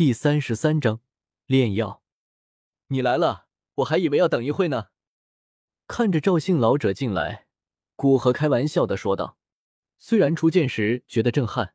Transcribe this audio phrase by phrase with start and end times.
[0.00, 1.02] 第三十三章
[1.44, 2.02] 炼药。
[2.86, 4.86] 你来了，我还以为要等一会呢。
[5.86, 7.48] 看着赵姓老者进来，
[7.96, 9.36] 古河开玩笑的说道
[10.00, 11.74] ：“虽然初见时觉得震撼，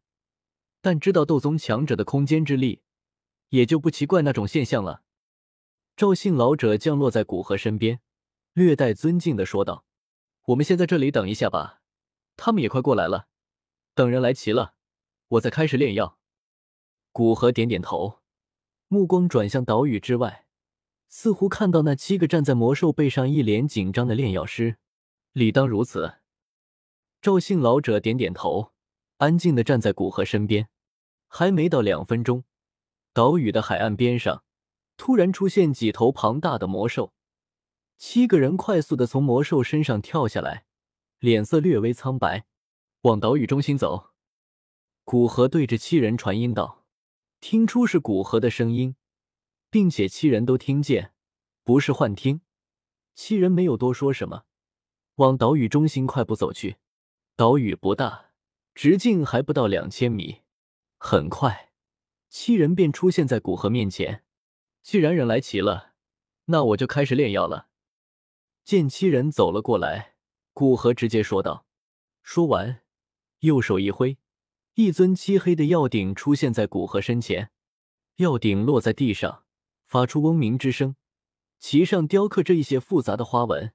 [0.81, 2.81] 但知道斗宗强者的空间之力，
[3.49, 5.03] 也就不奇怪那种现象了。”
[5.95, 7.99] 赵姓老者降落在古河身边，
[8.53, 9.85] 略带尊敬的说道
[10.49, 11.83] ：“我们先在这里等一下吧，
[12.35, 13.27] 他们也快过来了。
[13.93, 14.73] 等人来齐了，
[15.27, 16.17] 我再开始炼药。”
[17.17, 18.19] 古河点点头，
[18.89, 20.47] 目光转向岛屿之外，
[21.07, 24.79] 似乎看到那七个站在魔兽背上一脸紧张的炼药师。
[25.31, 26.15] 理当如此。
[27.21, 28.73] 赵姓老者点点头，
[29.19, 30.67] 安静的站在古河身边。
[31.29, 32.43] 还没到两分钟，
[33.13, 34.43] 岛屿的海岸边上
[34.97, 37.13] 突然出现几头庞大的魔兽，
[37.97, 40.65] 七个人快速的从魔兽身上跳下来，
[41.19, 42.45] 脸色略微苍白，
[43.03, 44.09] 往岛屿中心走。
[45.05, 46.81] 古河对着七人传音道。
[47.47, 48.95] 听出是古河的声音，
[49.69, 51.13] 并且七人都听见，
[51.63, 52.41] 不是幻听。
[53.13, 54.45] 七人没有多说什么，
[55.17, 56.77] 往岛屿中心快步走去。
[57.35, 58.31] 岛屿不大，
[58.73, 60.41] 直径还不到两千米。
[60.97, 61.71] 很快，
[62.29, 64.23] 七人便出现在古河面前。
[64.81, 65.93] 既然人来齐了，
[66.45, 67.67] 那我就开始炼药了。
[68.63, 70.15] 见七人走了过来，
[70.51, 71.67] 古河直接说道。
[72.23, 72.81] 说完，
[73.41, 74.17] 右手一挥。
[74.75, 77.49] 一尊漆黑的药鼎出现在古河身前，
[78.17, 79.45] 药鼎落在地上，
[79.85, 80.97] 发出嗡鸣之声，
[81.59, 83.71] 其上雕刻着一些复杂的花纹。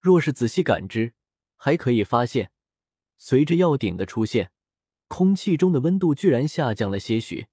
[0.00, 1.14] 若是仔细感知，
[1.54, 2.50] 还可以发现，
[3.16, 4.50] 随着药鼎的出现，
[5.06, 7.46] 空气中的温度居然下降了些许。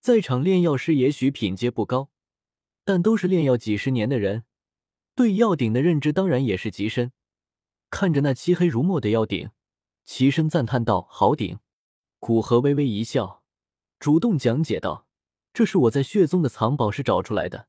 [0.00, 2.10] 在场炼药师也许品阶不高，
[2.84, 4.42] 但都是炼药几十年的人，
[5.14, 7.12] 对药鼎的认知当然也是极深。
[7.88, 9.50] 看着那漆黑如墨的药鼎，
[10.04, 11.60] 齐声赞叹道：“好鼎！”
[12.18, 13.42] 古河微微一笑，
[14.00, 15.06] 主动讲解道
[15.52, 17.68] ：“这是我在血宗的藏宝室找出来的。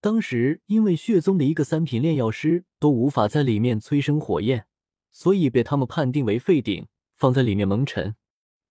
[0.00, 4.66] 当时因为血宗的一个三品炼药师都无法在里面催生火焰，
[5.10, 8.14] 所以被他们判定为废鼎，放在里面蒙尘。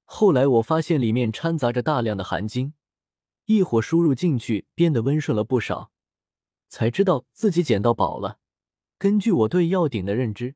[0.03, 2.73] 后来我发现里面掺杂着大量的寒精，
[3.45, 5.91] 一火输入进去，变得温顺了不少，
[6.69, 8.39] 才知道自己捡到宝了。
[8.97, 10.55] 根据我对药鼎的认知，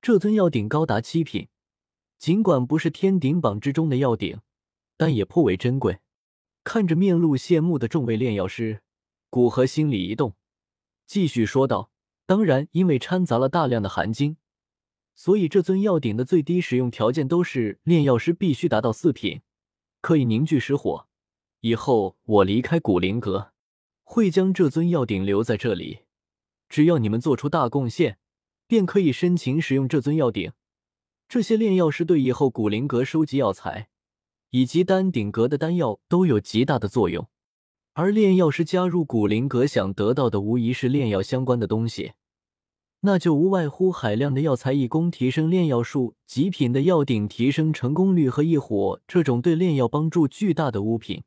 [0.00, 1.48] 这尊药鼎高达七品。”
[2.22, 4.38] 尽管不是天顶榜之中的药鼎，
[4.96, 5.98] 但也颇为珍贵。
[6.62, 8.82] 看着面露羡慕的众位炼药师，
[9.28, 10.36] 古河心里一动，
[11.04, 11.90] 继续说道
[12.24, 14.36] ：“当然，因为掺杂了大量的寒晶，
[15.16, 19.42] 所以这尊药鼎的最低使用条件都是炼药师必须达到四品，
[20.00, 21.08] 可以凝聚石火。
[21.62, 23.50] 以后我离开古灵阁，
[24.04, 26.02] 会将这尊药鼎留在这里。
[26.68, 28.20] 只要你们做出大贡献，
[28.68, 30.52] 便可以申请使用这尊药鼎。”
[31.32, 33.88] 这些炼药师对以后古灵阁收集药材
[34.50, 37.26] 以及丹鼎阁的丹药都有极大的作用，
[37.94, 42.12] 而炼药师加入古灵阁想得到的无疑是炼药相关的东西，
[43.00, 51.22] 那就无外乎海量的药材以供提升炼药术、极品的药鼎提升成功率和异火这种对炼药帮助巨大的物品。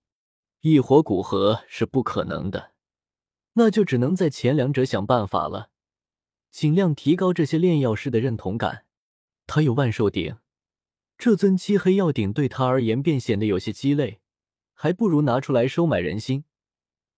[0.61, 2.73] 异火古河是不可能的，
[3.53, 5.71] 那就只能在前两者想办法了，
[6.51, 8.84] 尽量提高这些炼药师的认同感。
[9.47, 10.37] 他有万寿鼎，
[11.17, 14.19] 这尊漆黑药鼎对他而言便显得有些鸡肋，
[14.73, 16.45] 还不如拿出来收买人心。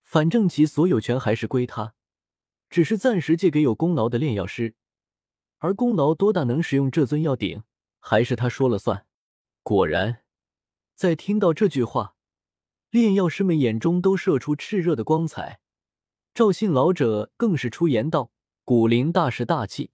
[0.03, 1.95] 反正其所有权还是归他，
[2.69, 4.75] 只是暂时借给有功劳的炼药师，
[5.57, 7.63] 而功劳多大能使用这尊药鼎，
[7.99, 9.05] 还是他说了算。
[9.63, 10.23] 果然，
[10.95, 12.15] 在听到这句话，
[12.89, 15.59] 炼药师们眼中都射出炽热的光彩。
[16.33, 18.31] 赵信老者更是出言道
[18.63, 19.91] ：“古灵大师大气。”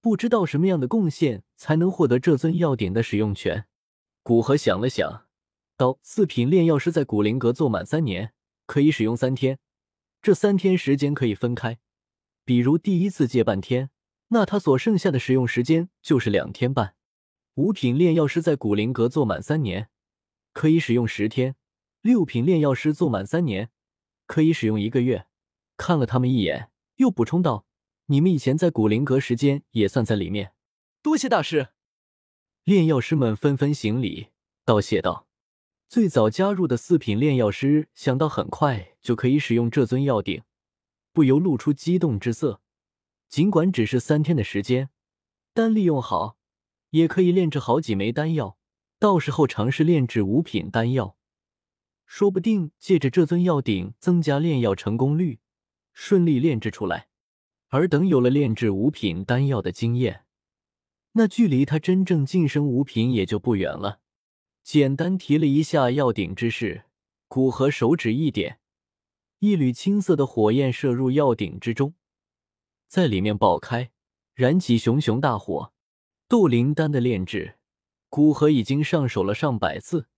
[0.00, 3.66] 不知道什么样的贡献才能获得这尊药鼎的使用权。
[4.22, 5.26] 古河想了想，
[5.76, 8.32] 道：“四品炼药师在古灵阁做满三年，
[8.66, 9.58] 可以使用三天。
[10.20, 11.78] 这三天时间可以分开，
[12.44, 13.90] 比如第一次借半天，
[14.28, 16.94] 那他所剩下的使用时间就是两天半。
[17.54, 19.88] 五品炼药师在古灵阁做满三年，
[20.52, 21.54] 可以使用十天。
[22.02, 23.70] 六品炼药师做满三年，
[24.26, 25.26] 可以使用一个月。”
[25.78, 27.67] 看了他们一眼，又补充道。
[28.10, 30.52] 你们以前在古灵阁时间也算在里面，
[31.02, 31.68] 多谢大师。
[32.64, 34.28] 炼药师们纷纷行礼
[34.64, 35.28] 道谢道
[35.90, 40.42] ：“最早加入的四品炼药师想到很快就可以使用这尊药鼎，
[41.12, 42.62] 不由露出激动之色。
[43.28, 44.88] 尽管只是三天的时间，
[45.52, 46.38] 但利用好，
[46.90, 48.56] 也可以炼制好几枚丹药。
[48.98, 51.18] 到时候尝试炼制五品丹药，
[52.06, 55.40] 说不定借着这尊药鼎增加炼药成功率，
[55.92, 57.07] 顺利炼制出来。”
[57.68, 60.24] 而等有了炼制五品丹药的经验，
[61.12, 64.00] 那距离他真正晋升五品也就不远了。
[64.62, 66.84] 简单提了一下药鼎之事，
[67.26, 68.58] 古河手指一点，
[69.38, 71.94] 一缕青色的火焰射入药鼎之中，
[72.86, 73.90] 在里面爆开，
[74.34, 75.72] 燃起熊熊大火。
[76.26, 77.56] 斗灵丹的炼制，
[78.10, 80.08] 古河已经上手了上百次，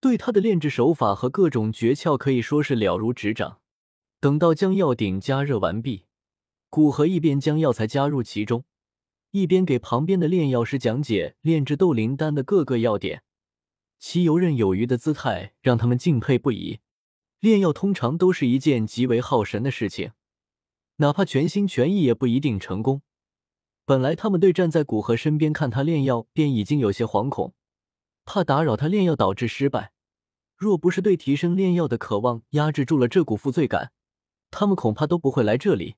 [0.00, 3.60] 对他的炼制手法和各种诀窍可以说是了如指掌。
[4.18, 6.06] 等到将药鼎加热完毕，
[6.74, 8.64] 古河一边将药材加入其中，
[9.30, 13.22] 一边给旁边的炼药师讲解炼制斗灵丹的各个要点，
[14.00, 16.80] 其游刃有余的姿态让他们敬佩不已。
[17.38, 20.10] 炼药通常都是一件极为耗神的事情，
[20.96, 23.02] 哪怕全心全意也不一定成功。
[23.84, 27.54] 本来他们对站在古河身边看他炼药便已经有些惶恐，
[28.24, 29.92] 怕打扰他炼药导致失败。
[30.56, 33.92] 若不是对提升炼药的渴望压制住了这股负罪感，
[34.50, 35.94] 他们恐怕都不会来这里。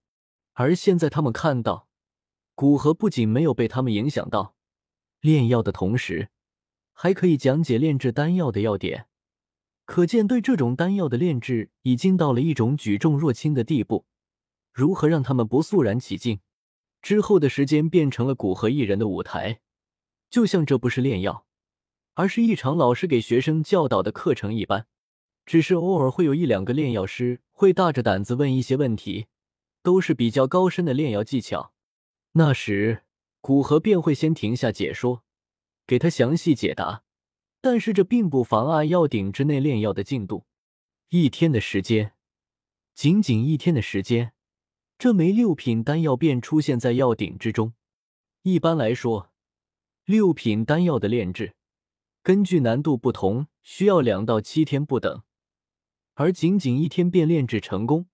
[0.58, 1.86] 而现在他们看到，
[2.54, 4.54] 古河不仅没有被他们影响到
[5.20, 6.30] 炼药的同时，
[6.94, 9.06] 还可以讲解炼制丹药的要点，
[9.84, 14.06] 可见对这种丹药的炼制已经到了一种举重若轻的地步。
[14.72, 16.40] 如何让他们不肃然起敬？
[17.02, 19.60] 之后的时间变成了古河一人的舞台，
[20.30, 21.44] 就像这不是炼药，
[22.14, 24.86] 而是一场老师给学生教导的课程一般。
[25.44, 29.26] 只是偶尔会有一两个炼药师会大着胆子问一些问题，
[29.86, 31.72] 都是比较高深的炼药技巧。
[32.32, 33.04] 那时
[33.40, 35.22] 古河便会先停下解说，
[35.86, 37.04] 给他详细解答。
[37.60, 40.44] 但是这并不妨碍药鼎之内炼药的进度。
[41.10, 42.14] 一天的时间，
[42.96, 44.32] 仅仅一天的时间。
[44.98, 47.74] 这枚六品丹药便出现在药鼎之中。
[48.42, 49.30] 一般来说，
[50.04, 51.54] 六品丹药的炼制
[52.24, 55.22] 根据难度不同，需要两到七天不等。
[56.14, 58.08] 而仅仅一天便炼制成功，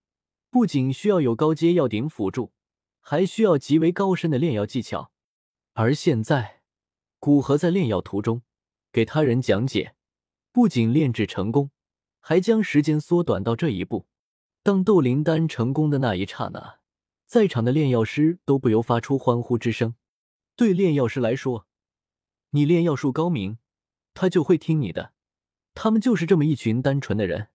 [0.52, 2.52] 不仅需要有高阶药鼎辅助，
[3.00, 5.10] 还需要极为高深的炼药技巧。
[5.72, 6.60] 而现在，
[7.18, 8.42] 古河在炼药途中
[8.92, 9.94] 给他人讲解，
[10.52, 11.70] 不仅炼制成功，
[12.20, 14.06] 还将时间缩短到这一步。
[14.62, 16.80] 当斗灵丹成功的那一刹那，
[17.24, 19.94] 在场的炼药师都不由发出欢呼之声。
[20.54, 21.66] 对炼药师来说，
[22.50, 23.56] 你炼药术高明，
[24.12, 25.14] 他就会听你的。
[25.72, 27.48] 他们就是这么一群单纯的人。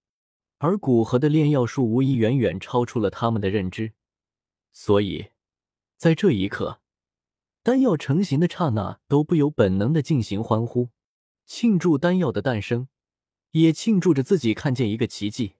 [0.59, 3.94] 而古河的炼药术无疑远远超出了他们的认知，
[4.71, 5.27] 所以
[5.98, 6.81] 在这一刻，
[7.62, 10.89] 丹药成型的刹那，都不由本能的进行欢呼，
[11.45, 12.88] 庆祝丹药的诞生，
[13.51, 15.56] 也庆祝着自己看见一个奇迹。